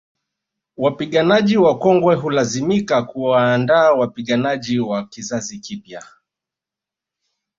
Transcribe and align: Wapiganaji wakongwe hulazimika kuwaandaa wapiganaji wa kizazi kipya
Wapiganaji 0.77 1.57
wakongwe 1.57 2.15
hulazimika 2.15 3.03
kuwaandaa 3.03 3.91
wapiganaji 3.91 4.79
wa 4.79 5.07
kizazi 5.07 5.59
kipya 5.59 6.03